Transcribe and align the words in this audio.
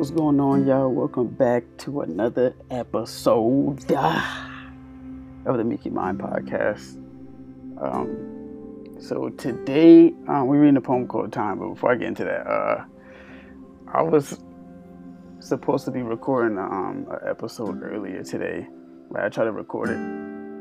What's 0.00 0.10
going 0.10 0.40
on, 0.40 0.66
y'all? 0.66 0.88
Welcome 0.88 1.26
back 1.26 1.62
to 1.80 2.00
another 2.00 2.54
episode 2.70 3.84
of 3.90 5.58
the 5.58 5.62
Mickey 5.62 5.90
Mind 5.90 6.20
Podcast. 6.20 6.96
Um, 7.78 8.96
so 8.98 9.28
today 9.28 10.14
um, 10.26 10.46
we're 10.46 10.60
reading 10.60 10.78
a 10.78 10.80
poem 10.80 11.06
called 11.06 11.34
Time. 11.34 11.58
But 11.58 11.74
before 11.74 11.92
I 11.92 11.96
get 11.96 12.08
into 12.08 12.24
that, 12.24 12.46
uh, 12.46 12.84
I 13.92 14.00
was 14.00 14.42
supposed 15.38 15.84
to 15.84 15.90
be 15.90 16.00
recording 16.00 16.56
um, 16.56 17.06
an 17.10 17.28
episode 17.28 17.82
earlier 17.82 18.24
today, 18.24 18.66
but 19.10 19.22
I 19.22 19.28
tried 19.28 19.44
to 19.44 19.52
record 19.52 19.90
it 19.90 19.98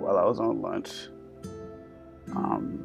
while 0.00 0.18
I 0.18 0.24
was 0.24 0.40
on 0.40 0.60
lunch. 0.60 0.90
Um, 2.34 2.84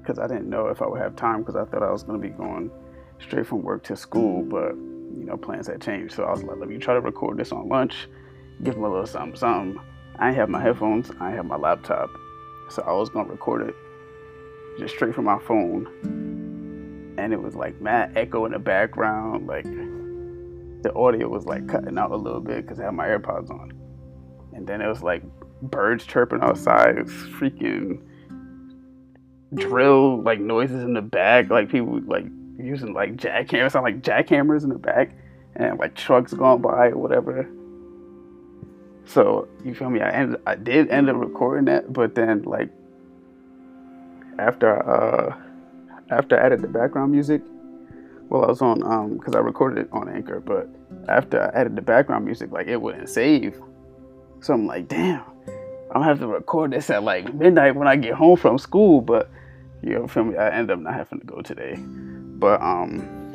because 0.00 0.18
I 0.18 0.26
didn't 0.26 0.50
know 0.50 0.66
if 0.66 0.82
I 0.82 0.88
would 0.88 1.00
have 1.00 1.14
time 1.14 1.42
because 1.42 1.54
I 1.54 1.64
thought 1.64 1.84
I 1.84 1.92
was 1.92 2.02
going 2.02 2.20
to 2.20 2.28
be 2.28 2.34
going 2.34 2.72
straight 3.20 3.46
from 3.46 3.62
work 3.62 3.84
to 3.84 3.94
school, 3.94 4.42
but 4.42 4.74
you 5.16 5.24
know, 5.24 5.36
plans 5.36 5.66
had 5.66 5.80
changed. 5.80 6.14
So 6.14 6.24
I 6.24 6.30
was 6.30 6.42
like, 6.42 6.58
let 6.58 6.68
me 6.68 6.78
try 6.78 6.94
to 6.94 7.00
record 7.00 7.38
this 7.38 7.52
on 7.52 7.68
lunch, 7.68 8.08
give 8.62 8.74
them 8.74 8.84
a 8.84 8.88
little 8.88 9.06
something, 9.06 9.36
something. 9.36 9.80
I 10.18 10.28
ain't 10.28 10.36
have 10.36 10.48
my 10.48 10.60
headphones, 10.60 11.10
I 11.20 11.28
ain't 11.28 11.36
have 11.36 11.46
my 11.46 11.56
laptop. 11.56 12.10
So 12.70 12.82
I 12.86 12.92
was 12.92 13.08
gonna 13.08 13.28
record 13.28 13.68
it 13.68 13.74
just 14.78 14.94
straight 14.94 15.14
from 15.14 15.24
my 15.24 15.38
phone. 15.40 15.86
And 17.18 17.32
it 17.32 17.42
was 17.42 17.54
like 17.54 17.80
mad 17.80 18.16
echo 18.16 18.46
in 18.46 18.52
the 18.52 18.58
background, 18.58 19.46
like 19.46 19.64
the 20.82 20.92
audio 20.94 21.28
was 21.28 21.44
like 21.44 21.66
cutting 21.68 21.98
out 21.98 22.10
a 22.10 22.16
little 22.16 22.40
bit 22.40 22.62
because 22.62 22.80
I 22.80 22.84
had 22.84 22.94
my 22.94 23.06
AirPods 23.06 23.50
on. 23.50 23.72
And 24.52 24.66
then 24.66 24.80
it 24.80 24.88
was 24.88 25.02
like 25.02 25.22
birds 25.62 26.06
chirping 26.06 26.40
outside. 26.42 26.96
It 26.96 27.04
was 27.04 27.12
freaking 27.12 28.02
drill 29.54 30.22
like 30.22 30.40
noises 30.40 30.82
in 30.82 30.94
the 30.94 31.02
back, 31.02 31.50
like 31.50 31.68
people 31.70 32.00
like 32.06 32.24
using 32.64 32.92
like 32.92 33.16
jackhammers, 33.16 33.72
sound 33.72 33.84
like 33.84 34.02
jackhammers 34.02 34.62
in 34.62 34.70
the 34.70 34.78
back, 34.78 35.12
and 35.56 35.78
like 35.78 35.94
trucks 35.94 36.32
going 36.32 36.62
by 36.62 36.88
or 36.88 36.98
whatever. 36.98 37.48
So 39.04 39.48
you 39.64 39.74
feel 39.74 39.90
me? 39.90 40.00
I 40.00 40.10
ended, 40.10 40.40
I 40.46 40.54
did 40.54 40.88
end 40.90 41.10
up 41.10 41.16
recording 41.16 41.64
that, 41.66 41.92
but 41.92 42.14
then 42.14 42.42
like 42.42 42.70
after 44.38 44.88
uh 44.88 45.36
after 46.10 46.38
I 46.38 46.46
added 46.46 46.62
the 46.62 46.68
background 46.68 47.12
music, 47.12 47.42
well 48.28 48.44
I 48.44 48.48
was 48.48 48.62
on 48.62 48.82
um 48.82 49.18
because 49.18 49.34
I 49.34 49.40
recorded 49.40 49.86
it 49.86 49.88
on 49.92 50.08
Anchor, 50.08 50.40
but 50.40 50.68
after 51.08 51.42
I 51.42 51.60
added 51.60 51.76
the 51.76 51.82
background 51.82 52.24
music, 52.24 52.52
like 52.52 52.68
it 52.68 52.80
wouldn't 52.80 53.08
save. 53.08 53.60
So 54.40 54.54
I'm 54.54 54.66
like, 54.66 54.88
damn, 54.88 55.22
I'm 55.88 55.94
gonna 55.94 56.04
have 56.04 56.20
to 56.20 56.26
record 56.26 56.70
this 56.70 56.88
at 56.90 57.02
like 57.02 57.34
midnight 57.34 57.74
when 57.74 57.88
I 57.88 57.96
get 57.96 58.14
home 58.14 58.36
from 58.36 58.58
school, 58.58 59.00
but 59.00 59.30
you 59.82 59.94
know, 59.94 60.06
feel 60.06 60.24
me? 60.24 60.36
I 60.36 60.50
end 60.50 60.70
up 60.70 60.78
not 60.78 60.94
having 60.94 61.20
to 61.20 61.26
go 61.26 61.40
today. 61.42 61.78
But 62.40 62.60
um 62.62 63.34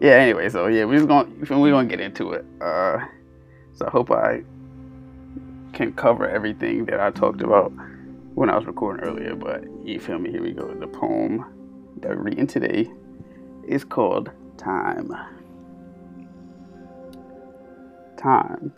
yeah, 0.00 0.12
anyway, 0.12 0.48
so 0.48 0.66
yeah, 0.66 0.84
we're 0.84 0.96
just 0.96 1.08
gonna 1.08 1.30
we're 1.40 1.70
gonna 1.70 1.88
get 1.88 2.00
into 2.00 2.32
it. 2.32 2.44
Uh 2.60 2.98
so 3.74 3.86
I 3.86 3.90
hope 3.90 4.10
I 4.10 4.42
can 5.72 5.92
cover 5.92 6.28
everything 6.28 6.84
that 6.86 7.00
I 7.00 7.10
talked 7.10 7.40
about 7.40 7.72
when 8.34 8.50
I 8.50 8.56
was 8.56 8.66
recording 8.66 9.04
earlier, 9.04 9.34
but 9.34 9.64
you 9.84 10.00
feel 10.00 10.18
me, 10.18 10.30
here 10.30 10.42
we 10.42 10.52
go. 10.52 10.72
The 10.74 10.86
poem 10.86 11.44
that 12.00 12.10
we're 12.10 12.22
reading 12.22 12.46
today 12.46 12.90
is 13.66 13.84
called 13.84 14.30
Time. 14.56 15.12
Time. 18.16 18.72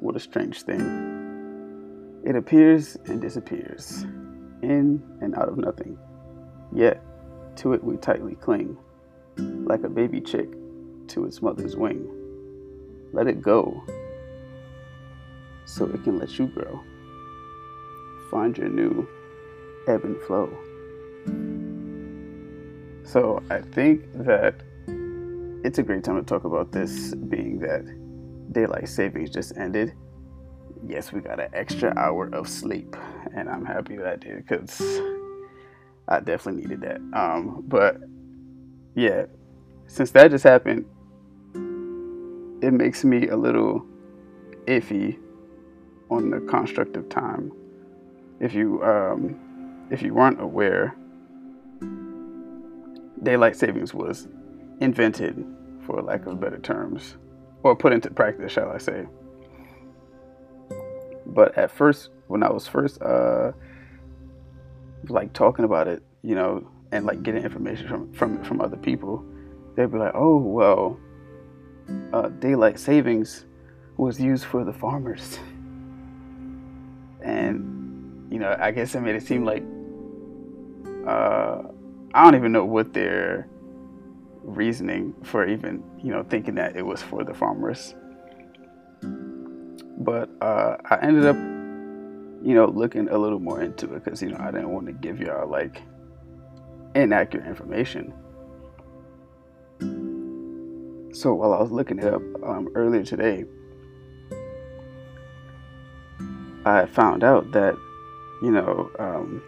What 0.00 0.16
a 0.16 0.20
strange 0.20 0.62
thing. 0.62 2.22
It 2.24 2.36
appears 2.36 2.96
and 3.06 3.20
disappears, 3.20 4.02
in 4.62 5.02
and 5.20 5.34
out 5.36 5.48
of 5.48 5.58
nothing. 5.58 5.98
Yet, 6.74 7.02
to 7.56 7.72
it 7.72 7.82
we 7.82 7.96
tightly 7.96 8.34
cling, 8.36 8.76
like 9.36 9.84
a 9.84 9.88
baby 9.88 10.20
chick 10.20 10.48
to 11.08 11.24
its 11.24 11.42
mother's 11.42 11.76
wing. 11.76 12.08
Let 13.12 13.26
it 13.26 13.42
go, 13.42 13.82
so 15.64 15.86
it 15.86 16.02
can 16.04 16.18
let 16.18 16.38
you 16.38 16.46
grow. 16.46 16.80
Find 18.30 18.56
your 18.56 18.68
new 18.68 19.08
ebb 19.88 20.04
and 20.04 20.20
flow. 20.22 20.48
So, 23.04 23.42
I 23.50 23.60
think 23.60 24.04
that 24.14 24.54
it's 25.64 25.78
a 25.78 25.82
great 25.82 26.04
time 26.04 26.16
to 26.16 26.22
talk 26.22 26.44
about 26.44 26.70
this, 26.70 27.14
being 27.14 27.58
that 27.58 27.84
daylight 28.52 28.88
savings 28.88 29.30
just 29.30 29.56
ended. 29.56 29.94
Yes, 30.86 31.12
we 31.12 31.20
got 31.20 31.40
an 31.40 31.50
extra 31.52 31.92
hour 31.98 32.30
of 32.32 32.48
sleep, 32.48 32.96
and 33.34 33.48
I'm 33.48 33.64
happy 33.64 33.96
that 33.96 34.06
I 34.06 34.16
did 34.16 34.36
because 34.36 34.80
I 36.10 36.20
definitely 36.20 36.62
needed 36.62 36.80
that. 36.82 37.00
Um, 37.18 37.64
but 37.68 37.98
yeah, 38.96 39.26
since 39.86 40.10
that 40.10 40.30
just 40.32 40.44
happened, 40.44 40.84
it 42.62 42.72
makes 42.72 43.04
me 43.04 43.28
a 43.28 43.36
little 43.36 43.86
iffy 44.66 45.18
on 46.10 46.30
the 46.30 46.40
construct 46.40 46.96
of 46.96 47.08
time. 47.08 47.52
If 48.40 48.52
you 48.54 48.82
um, 48.82 49.38
if 49.90 50.02
you 50.02 50.12
weren't 50.14 50.40
aware, 50.40 50.96
daylight 53.22 53.56
savings 53.56 53.94
was 53.94 54.28
invented, 54.80 55.44
for 55.86 56.02
lack 56.02 56.26
of 56.26 56.40
better 56.40 56.58
terms, 56.58 57.16
or 57.62 57.76
put 57.76 57.92
into 57.92 58.10
practice, 58.10 58.52
shall 58.52 58.70
I 58.70 58.78
say. 58.78 59.06
But 61.26 61.56
at 61.56 61.70
first, 61.70 62.10
when 62.26 62.42
I 62.42 62.50
was 62.50 62.66
first 62.66 63.00
uh, 63.02 63.52
like 65.08 65.32
talking 65.32 65.64
about 65.64 65.88
it, 65.88 66.02
you 66.22 66.34
know, 66.34 66.68
and 66.92 67.06
like 67.06 67.22
getting 67.22 67.42
information 67.42 67.88
from 67.88 68.12
from 68.12 68.44
from 68.44 68.60
other 68.60 68.76
people, 68.76 69.24
they'd 69.74 69.90
be 69.90 69.98
like, 69.98 70.12
"Oh, 70.14 70.36
well, 70.36 70.98
uh, 72.12 72.28
daylight 72.28 72.78
savings 72.78 73.46
was 73.96 74.20
used 74.20 74.44
for 74.44 74.64
the 74.64 74.72
farmers," 74.72 75.38
and 77.22 78.28
you 78.30 78.38
know, 78.38 78.56
I 78.58 78.70
guess 78.70 78.94
it 78.94 79.00
made 79.00 79.16
it 79.16 79.26
seem 79.26 79.44
like 79.44 79.62
uh, 81.06 81.62
I 82.14 82.24
don't 82.24 82.34
even 82.34 82.52
know 82.52 82.64
what 82.64 82.92
their 82.92 83.48
reasoning 84.42 85.14
for 85.22 85.46
even 85.46 85.82
you 86.02 86.10
know 86.10 86.22
thinking 86.22 86.54
that 86.56 86.76
it 86.76 86.82
was 86.82 87.02
for 87.02 87.24
the 87.24 87.34
farmers. 87.34 87.94
But 89.98 90.30
uh, 90.40 90.76
I 90.86 90.98
ended 91.02 91.26
up, 91.26 91.36
you 92.42 92.54
know, 92.54 92.66
looking 92.66 93.08
a 93.08 93.18
little 93.18 93.38
more 93.38 93.60
into 93.60 93.94
it 93.94 94.04
because 94.04 94.22
you 94.22 94.30
know 94.30 94.38
I 94.38 94.50
didn't 94.50 94.70
want 94.70 94.86
to 94.86 94.92
give 94.92 95.20
y'all 95.20 95.48
like 95.48 95.82
inaccurate 96.94 97.46
information. 97.46 98.12
So 101.12 101.34
while 101.34 101.52
I 101.52 101.60
was 101.60 101.70
looking 101.70 101.98
it 101.98 102.04
up 102.04 102.22
um, 102.42 102.68
earlier 102.74 103.04
today, 103.04 103.44
I 106.64 106.86
found 106.86 107.24
out 107.24 107.50
that, 107.52 107.74
you 108.42 108.50
know, 108.50 108.90
um, 108.98 109.42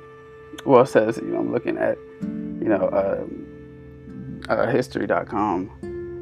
well, 0.66 0.82
it 0.82 0.88
says, 0.88 1.18
you 1.18 1.28
know, 1.28 1.38
I'm 1.38 1.52
looking 1.52 1.78
at, 1.78 1.96
you 2.20 2.68
know, 2.68 2.90
um, 2.90 4.40
uh, 4.48 4.66
history.com, 4.66 5.70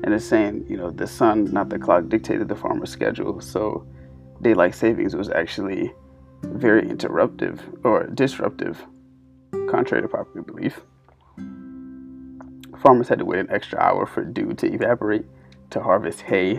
and 0.05 0.13
it's 0.13 0.25
saying, 0.25 0.67
you 0.69 0.77
know, 0.77 0.91
the 0.91 1.07
sun, 1.07 1.45
not 1.53 1.69
the 1.69 1.79
clock, 1.79 2.09
dictated 2.09 2.49
the 2.49 2.57
farmer's 2.57 2.91
schedule. 2.91 3.41
So 3.41 3.87
daylight 4.43 4.75
savings 4.75 5.17
was 5.17 5.31
actually 5.31 5.93
very 6.43 6.83
interruptive 6.83 7.61
or 7.85 8.07
disruptive, 8.07 8.85
contrary 9.69 10.03
to 10.03 10.09
popular 10.09 10.43
belief. 10.43 10.81
Farmers 12.83 13.09
had 13.09 13.19
to 13.19 13.25
wait 13.25 13.41
an 13.41 13.51
extra 13.51 13.79
hour 13.79 14.07
for 14.07 14.25
dew 14.25 14.55
to 14.55 14.73
evaporate 14.73 15.25
to 15.71 15.83
harvest 15.83 16.23
hay. 16.23 16.57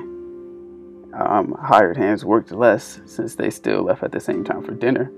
Um, 1.14 1.56
hired 1.62 1.98
hands 1.98 2.24
worked 2.24 2.52
less 2.52 3.02
since 3.06 3.36
they 3.36 3.50
still 3.50 3.84
left 3.84 4.04
at 4.04 4.12
the 4.12 4.20
same 4.20 4.44
time 4.44 4.64
for 4.64 4.74
dinner, 4.74 5.12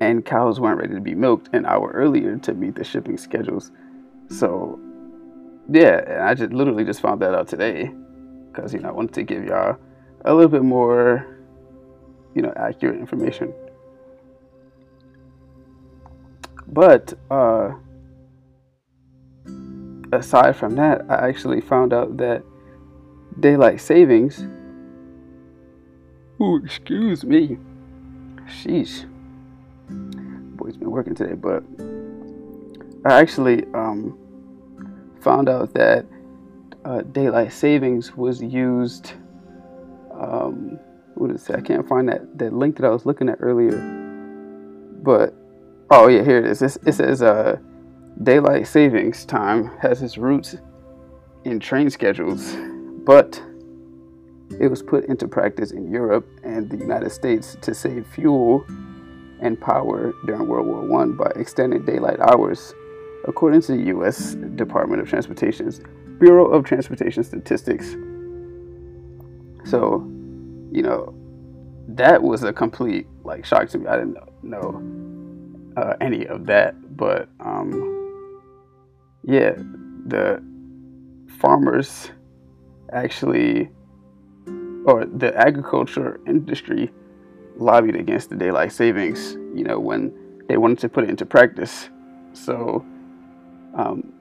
and 0.00 0.24
cows 0.24 0.58
weren't 0.58 0.78
ready 0.78 0.94
to 0.94 1.00
be 1.00 1.14
milked 1.14 1.54
an 1.54 1.66
hour 1.66 1.90
earlier 1.92 2.36
to 2.38 2.54
meet 2.54 2.74
the 2.74 2.84
shipping 2.84 3.16
schedules. 3.16 3.70
So, 4.28 4.80
yeah, 5.70 6.02
and 6.06 6.22
I 6.22 6.34
just 6.34 6.52
literally 6.52 6.84
just 6.84 7.00
found 7.00 7.22
that 7.22 7.34
out 7.34 7.48
today 7.48 7.92
because 8.50 8.72
you 8.72 8.80
know 8.80 8.88
I 8.88 8.92
wanted 8.92 9.14
to 9.14 9.22
give 9.22 9.44
y'all 9.44 9.76
a 10.24 10.34
little 10.34 10.50
bit 10.50 10.62
more, 10.64 11.26
you 12.34 12.42
know, 12.42 12.52
accurate 12.56 12.98
information. 12.98 13.52
But 16.68 17.14
uh, 17.30 17.72
aside 20.12 20.56
from 20.56 20.74
that, 20.76 21.06
I 21.08 21.28
actually 21.28 21.60
found 21.60 21.92
out 21.92 22.16
that 22.18 22.42
daylight 23.40 23.80
savings. 23.80 24.46
Ooh, 26.40 26.60
excuse 26.62 27.24
me. 27.24 27.58
Sheesh. 28.46 29.04
Boy's 29.88 30.76
been 30.76 30.90
working 30.90 31.14
today, 31.14 31.34
but 31.34 31.62
I 33.04 33.20
actually 33.20 33.64
um, 33.72 34.18
found 35.20 35.48
out 35.48 35.72
that 35.74 36.06
uh, 36.84 37.02
daylight 37.02 37.52
savings 37.52 38.16
was 38.16 38.42
used. 38.42 39.12
Um, 40.12 40.78
what 41.14 41.28
did 41.28 41.36
it? 41.36 41.56
I 41.56 41.60
can't 41.60 41.88
find 41.88 42.08
that, 42.08 42.38
that 42.38 42.52
link 42.52 42.76
that 42.76 42.84
I 42.84 42.90
was 42.90 43.06
looking 43.06 43.28
at 43.28 43.38
earlier. 43.40 43.78
But, 45.02 45.34
oh 45.90 46.08
yeah, 46.08 46.22
here 46.22 46.38
it 46.38 46.46
is. 46.46 46.62
It, 46.62 46.76
it 46.86 46.92
says 46.92 47.22
uh, 47.22 47.58
daylight 48.22 48.66
savings 48.66 49.24
time 49.24 49.76
has 49.78 50.02
its 50.02 50.18
roots 50.18 50.56
in 51.44 51.60
train 51.60 51.90
schedules, 51.90 52.56
but 53.04 53.42
it 54.60 54.68
was 54.68 54.82
put 54.82 55.04
into 55.06 55.28
practice 55.28 55.70
in 55.70 55.90
Europe 55.90 56.28
and 56.42 56.70
the 56.70 56.76
United 56.76 57.10
States 57.10 57.56
to 57.62 57.74
save 57.74 58.06
fuel 58.06 58.64
and 59.40 59.60
power 59.60 60.12
during 60.24 60.46
World 60.46 60.66
War 60.66 61.02
I 61.02 61.06
by 61.06 61.30
extending 61.36 61.84
daylight 61.84 62.20
hours, 62.20 62.74
according 63.26 63.60
to 63.62 63.72
the 63.76 63.82
U.S. 63.88 64.34
Department 64.34 65.02
of 65.02 65.08
Transportation's 65.08 65.80
Bureau 66.18 66.46
of 66.46 66.64
Transportation 66.64 67.22
Statistics. 67.22 67.90
So, 69.64 70.00
you 70.72 70.82
know, 70.82 71.14
that 71.88 72.22
was 72.22 72.42
a 72.44 72.52
complete 72.52 73.06
like 73.24 73.44
shock 73.44 73.68
to 73.70 73.78
me. 73.78 73.86
I 73.86 73.96
didn't 73.96 74.16
know 74.42 75.05
uh, 75.76 75.94
any 76.00 76.26
of 76.26 76.46
that, 76.46 76.74
but 76.96 77.28
um, 77.40 77.70
yeah, 79.24 79.52
the 80.06 80.42
farmers 81.38 82.10
actually, 82.92 83.68
or 84.84 85.04
the 85.04 85.32
agriculture 85.36 86.20
industry 86.26 86.90
lobbied 87.56 87.96
against 87.96 88.30
the 88.30 88.36
daylight 88.36 88.72
savings, 88.72 89.34
you 89.54 89.64
know, 89.64 89.78
when 89.78 90.12
they 90.48 90.56
wanted 90.56 90.78
to 90.78 90.88
put 90.88 91.04
it 91.04 91.10
into 91.10 91.26
practice. 91.26 91.90
So, 92.32 92.84
um, 93.74 94.12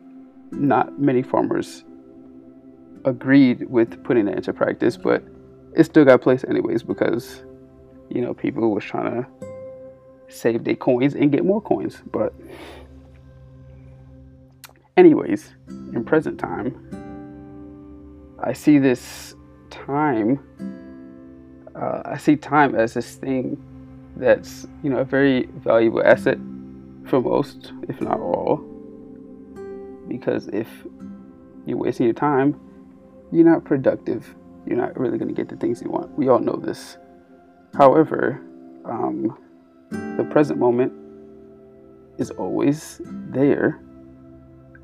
not 0.51 0.99
many 0.99 1.21
farmers 1.21 1.83
agreed 3.03 3.69
with 3.69 4.03
putting 4.03 4.27
it 4.27 4.35
into 4.35 4.53
practice, 4.53 4.97
but 4.97 5.23
it 5.75 5.83
still 5.83 6.05
got 6.05 6.21
placed 6.21 6.45
anyways 6.49 6.81
because, 6.81 7.43
you 8.09 8.21
know, 8.21 8.33
people 8.33 8.73
was 8.73 8.83
trying 8.83 9.11
to 9.11 9.54
save 10.29 10.63
their 10.63 10.75
coins 10.75 11.15
and 11.15 11.31
get 11.31 11.45
more 11.45 11.61
coins. 11.61 12.01
But, 12.11 12.33
anyways, 14.97 15.53
in 15.67 16.03
present 16.05 16.39
time, 16.39 16.75
I 18.43 18.53
see 18.53 18.79
this 18.79 19.35
time 19.69 20.39
uh, 21.75 22.01
I 22.05 22.17
see 22.17 22.35
time 22.35 22.75
as 22.75 22.93
this 22.93 23.15
thing 23.15 23.61
that's 24.15 24.65
you 24.81 24.89
know 24.89 24.99
a 24.99 25.03
very 25.03 25.47
valuable 25.57 26.01
asset 26.03 26.37
for 27.05 27.21
most, 27.21 27.73
if 27.89 27.99
not 28.01 28.19
all. 28.19 28.63
Because 30.07 30.47
if 30.47 30.67
you're 31.65 31.77
wasting 31.77 32.05
your 32.05 32.13
time, 32.13 32.59
you're 33.31 33.45
not 33.45 33.63
productive. 33.63 34.35
You're 34.65 34.77
not 34.77 34.97
really 34.99 35.17
going 35.17 35.27
to 35.27 35.33
get 35.33 35.49
the 35.49 35.57
things 35.57 35.81
you 35.81 35.89
want. 35.89 36.17
We 36.17 36.27
all 36.29 36.39
know 36.39 36.55
this. 36.55 36.97
However, 37.75 38.41
um, 38.85 39.37
the 40.17 40.23
present 40.23 40.59
moment 40.59 40.93
is 42.17 42.31
always 42.31 43.01
there, 43.03 43.79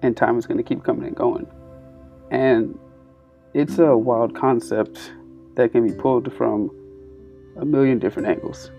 and 0.02 0.16
time 0.18 0.38
is 0.38 0.46
going 0.46 0.58
to 0.58 0.64
keep 0.64 0.84
coming 0.84 1.08
and 1.08 1.16
going. 1.16 1.48
And 2.32 2.78
it's 3.54 3.80
a 3.80 3.96
wild 3.96 4.36
concept 4.36 5.14
that 5.56 5.72
can 5.72 5.88
be 5.88 5.94
pulled 5.94 6.34
from 6.34 6.70
a 7.58 7.66
million 7.66 8.00
different 8.00 8.28
angles. 8.28 8.72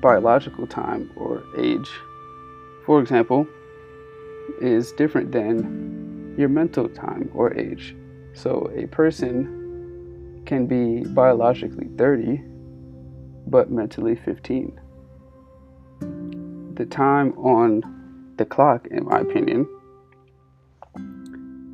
Biological 0.00 0.66
time 0.66 1.10
or 1.16 1.42
age, 1.56 1.88
for 2.84 3.00
example, 3.00 3.46
is 4.60 4.92
different 4.92 5.32
than 5.32 6.34
your 6.36 6.48
mental 6.48 6.88
time 6.88 7.30
or 7.34 7.54
age. 7.54 7.94
So 8.34 8.70
a 8.74 8.86
person 8.86 10.42
can 10.46 10.66
be 10.66 11.04
biologically 11.08 11.88
30 11.96 12.42
but 13.46 13.70
mentally 13.70 14.16
15. 14.16 14.80
The 16.74 16.86
time 16.86 17.32
on 17.38 18.34
the 18.36 18.44
clock, 18.44 18.86
in 18.90 19.04
my 19.04 19.20
opinion, 19.20 19.68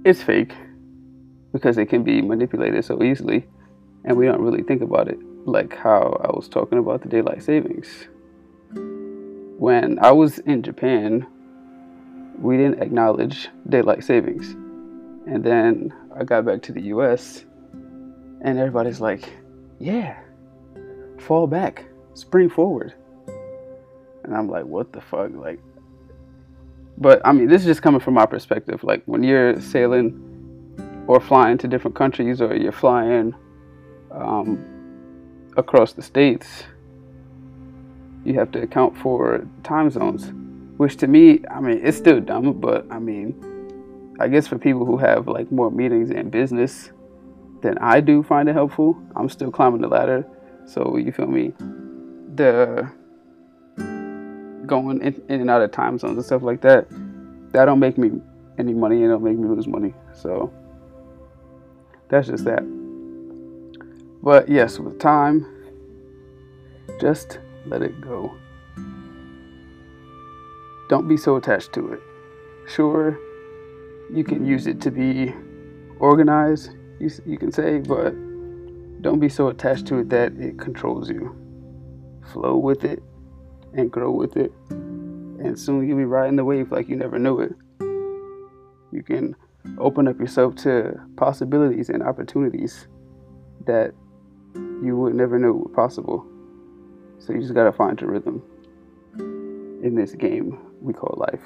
is 0.05 0.23
fake 0.23 0.53
because 1.53 1.79
it 1.79 1.87
can 1.87 2.03
be 2.03 2.21
manipulated 2.21 2.85
so 2.85 3.03
easily 3.03 3.47
and 4.05 4.17
we 4.17 4.27
don't 4.27 4.41
really 4.41 4.63
think 4.63 4.83
about 4.83 5.09
it 5.09 5.19
like 5.47 5.77
how 5.77 6.21
I 6.25 6.35
was 6.35 6.49
talking 6.49 6.79
about 6.79 7.03
the 7.03 7.09
daylight 7.09 7.43
savings. 7.43 7.89
When 9.59 9.99
I 10.01 10.13
was 10.13 10.39
in 10.41 10.63
Japan, 10.63 11.27
we 12.39 12.57
didn't 12.57 12.83
acknowledge 12.83 13.49
daylight 13.69 14.05
savings. 14.05 14.53
And 15.27 15.43
then 15.43 15.93
I 16.17 16.25
got 16.25 16.45
back 16.45 16.63
to 16.63 16.73
the 16.73 16.83
US, 16.95 17.45
and 18.41 18.59
everybody's 18.59 19.01
like, 19.01 19.29
yeah, 19.79 20.19
fall 21.19 21.47
back, 21.47 21.85
spring 22.15 22.49
forward. 22.49 22.95
And 24.29 24.37
I'm 24.37 24.49
like, 24.51 24.67
what 24.67 24.93
the 24.93 25.01
fuck? 25.01 25.31
Like, 25.33 25.59
but 26.99 27.23
I 27.25 27.33
mean, 27.33 27.49
this 27.49 27.63
is 27.63 27.67
just 27.67 27.81
coming 27.81 28.01
from 28.01 28.13
my 28.13 28.27
perspective. 28.27 28.85
Like, 28.85 29.03
when 29.07 29.23
you're 29.23 29.59
sailing 29.59 30.25
or 31.07 31.19
flying 31.19 31.57
to 31.59 31.67
different 31.67 31.97
countries, 31.97 32.43
or 32.43 32.55
you're 32.55 32.71
flying 32.71 33.35
um, 34.11 34.63
across 35.57 35.95
the 35.95 36.03
states, 36.03 36.65
you 38.27 38.35
have 38.35 38.53
to 38.53 38.61
account 38.61 38.99
for 38.99 39.47
time 39.63 39.91
zones, 39.91 40.31
which 40.77 40.99
to 40.99 41.07
me, 41.07 41.41
I 41.51 41.61
mean, 41.61 41.81
it's 41.83 41.97
still 41.97 42.21
dumb, 42.21 42.53
but 42.61 42.87
I 42.91 42.99
mean, 42.99 43.35
I 44.21 44.29
guess 44.29 44.47
for 44.47 44.59
people 44.59 44.85
who 44.85 44.99
have 44.99 45.27
like 45.27 45.51
more 45.51 45.71
meetings 45.71 46.11
and 46.11 46.31
business 46.31 46.91
than 47.63 47.79
I 47.79 48.01
do 48.03 48.23
find 48.23 48.47
it 48.47 48.53
helpful. 48.53 49.03
I'm 49.17 49.31
still 49.31 49.51
climbing 49.51 49.81
the 49.81 49.89
ladder, 49.89 50.27
so 50.67 50.99
you 50.99 51.13
feel 51.13 51.29
me? 51.29 51.55
The 52.35 52.93
going 54.69 55.03
in, 55.03 55.23
in 55.29 55.41
and 55.41 55.51
out 55.51 55.63
of 55.63 55.73
time 55.73 55.99
zones 55.99 56.17
and 56.17 56.25
stuff 56.25 56.43
like 56.43 56.61
that, 56.61 56.87
that 57.53 57.65
don't 57.65 57.81
make 57.81 57.99
me 57.99 58.21
any 58.59 58.73
money 58.73 59.03
and 59.03 59.11
don't 59.11 59.23
make 59.23 59.37
me 59.37 59.49
lose 59.49 59.67
money. 59.67 59.95
So 60.15 60.53
that's 62.09 62.29
just 62.29 62.45
that. 62.45 62.63
But 64.23 64.49
yes, 64.49 64.79
with 64.79 64.99
time, 64.99 65.47
just 67.01 67.39
let 67.67 67.83
it 67.83 68.01
go. 68.01 68.35
Don't 70.89 71.09
be 71.09 71.17
so 71.17 71.37
attached 71.37 71.73
to 71.75 71.93
it. 71.93 72.01
Sure, 72.67 73.19
you 74.13 74.25
can 74.25 74.47
use 74.47 74.67
it 74.67 74.81
to 74.83 74.91
be 74.91 75.35
organized, 75.99 76.71
you, 76.99 77.11
you 77.27 77.39
can 77.39 77.53
say, 77.53 77.79
but 77.79 78.11
don't 79.03 79.21
be 79.21 79.29
so 79.29 79.49
attached 79.49 79.87
to 79.87 79.99
it 79.99 80.09
that 80.11 80.33
it 80.39 80.59
controls 80.59 81.09
you. 81.09 81.35
Flow 82.33 82.57
with 82.57 82.85
it 82.85 83.03
and 83.75 83.91
grow 83.91 84.11
with 84.11 84.37
it, 84.37 84.53
and 84.71 85.59
soon 85.59 85.87
you'll 85.87 85.99
be 85.99 86.05
riding 86.05 86.37
the 86.37 86.45
wave 86.45 86.73
like 86.73 86.89
you 86.89 86.97
never 86.97 87.19
knew 87.19 87.41
it. 87.41 87.55
You 88.91 89.03
can 89.05 89.37
open 89.79 90.09
up 90.09 90.19
yourself 90.19 90.57
to 90.57 90.99
possibilities 91.17 91.89
and 91.89 92.03
opportunities 92.03 92.89
that 93.67 93.93
you 94.55 94.97
would 94.97 95.15
never 95.15 95.39
know 95.39 95.53
were 95.53 95.69
possible. 95.69 96.27
So 97.19 97.33
you 97.33 97.41
just 97.41 97.55
gotta 97.55 97.73
find 97.73 98.01
your 98.01 98.11
rhythm 98.11 98.43
in 99.83 99.95
this 99.95 100.15
game 100.15 100.59
we 100.81 100.93
call 100.93 101.15
life 101.19 101.43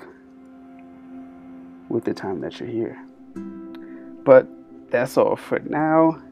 with 1.89 2.05
the 2.05 2.15
time 2.15 2.41
that 2.41 2.61
you're 2.61 2.69
here. 2.69 2.99
But 4.25 4.47
that's 4.91 5.17
all 5.17 5.37
for 5.37 5.59
now. 5.61 6.23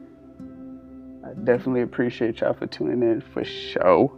I 1.25 1.33
definitely 1.43 1.81
appreciate 1.81 2.41
y'all 2.41 2.53
for 2.53 2.67
tuning 2.67 3.01
in 3.01 3.21
for 3.21 3.43
show. 3.43 4.17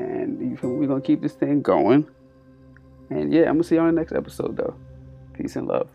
And 0.00 0.60
we're 0.62 0.86
gonna 0.86 1.00
keep 1.00 1.20
this 1.20 1.34
thing 1.34 1.60
going. 1.62 2.08
And 3.10 3.32
yeah, 3.32 3.42
I'm 3.42 3.54
gonna 3.54 3.64
see 3.64 3.74
you 3.74 3.80
on 3.80 3.94
the 3.94 4.00
next 4.00 4.12
episode 4.12 4.56
though. 4.56 4.74
Peace 5.34 5.56
and 5.56 5.66
love. 5.66 5.88